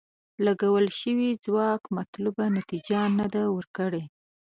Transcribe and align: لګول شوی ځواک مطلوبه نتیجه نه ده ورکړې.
لګول 0.45 0.85
شوی 0.99 1.29
ځواک 1.45 1.81
مطلوبه 1.97 2.45
نتیجه 2.57 3.01
نه 3.17 3.25
ده 3.33 3.43
ورکړې. 3.55 4.03